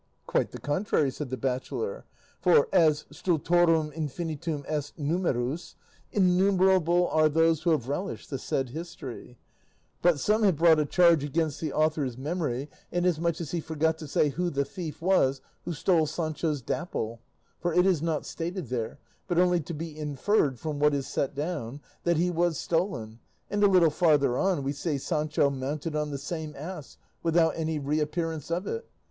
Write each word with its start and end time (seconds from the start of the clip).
"Quite 0.25 0.49
the 0.49 0.57
contrary," 0.59 1.11
said 1.11 1.29
the 1.29 1.37
bachelor; 1.37 2.05
"for, 2.39 2.67
as 2.73 3.05
stultorum 3.11 3.91
infinitum 3.93 4.65
est 4.67 4.97
numerus, 4.97 5.75
innumerable 6.11 7.07
are 7.09 7.29
those 7.29 7.61
who 7.61 7.69
have 7.69 7.87
relished 7.87 8.31
the 8.31 8.39
said 8.39 8.69
history; 8.69 9.37
but 10.01 10.19
some 10.19 10.41
have 10.41 10.55
brought 10.57 10.79
a 10.79 10.87
charge 10.87 11.23
against 11.23 11.61
the 11.61 11.71
author's 11.71 12.17
memory, 12.17 12.67
inasmuch 12.91 13.39
as 13.41 13.51
he 13.51 13.59
forgot 13.59 13.99
to 13.99 14.07
say 14.07 14.29
who 14.29 14.49
the 14.49 14.65
thief 14.65 15.03
was 15.03 15.39
who 15.65 15.71
stole 15.73 16.07
Sancho's 16.07 16.63
Dapple; 16.63 17.21
for 17.59 17.71
it 17.71 17.85
is 17.85 18.01
not 18.01 18.25
stated 18.25 18.69
there, 18.69 18.97
but 19.27 19.37
only 19.37 19.59
to 19.59 19.73
be 19.75 19.95
inferred 19.95 20.57
from 20.59 20.79
what 20.79 20.95
is 20.95 21.05
set 21.05 21.35
down, 21.35 21.79
that 22.05 22.17
he 22.17 22.31
was 22.31 22.57
stolen, 22.57 23.19
and 23.51 23.63
a 23.63 23.67
little 23.69 23.91
farther 23.91 24.35
on 24.35 24.63
we 24.63 24.71
see 24.73 24.97
Sancho 24.97 25.51
mounted 25.51 25.95
on 25.95 26.09
the 26.09 26.17
same 26.17 26.55
ass, 26.55 26.97
without 27.21 27.53
any 27.55 27.77
reappearance 27.77 28.49
of 28.49 28.65
it. 28.65 28.89